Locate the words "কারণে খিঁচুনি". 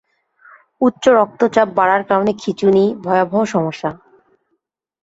2.03-2.83